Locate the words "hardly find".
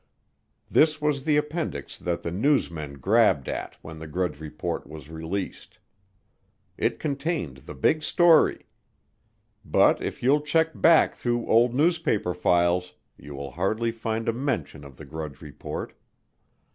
13.51-14.27